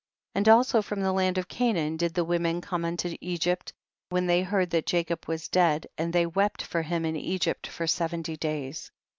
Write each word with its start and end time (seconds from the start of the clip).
28. 0.33 0.39
And 0.39 0.49
also 0.55 0.81
from 0.81 1.01
the 1.01 1.13
land 1.13 1.37
of 1.37 1.47
Canaan 1.47 1.95
did 1.95 2.15
the 2.15 2.23
women 2.25 2.59
come 2.59 2.83
unto 2.85 3.15
Egypt 3.21 3.71
when 4.09 4.25
they 4.25 4.41
heard 4.41 4.71
that 4.71 4.87
Jacob 4.87 5.27
was 5.27 5.47
dead, 5.47 5.85
and 5.95 6.11
they 6.11 6.25
wept 6.25 6.63
for 6.63 6.81
him 6.81 7.05
in 7.05 7.15
Egypt 7.15 7.67
for 7.67 7.85
seventy 7.85 8.35
days. 8.35 8.89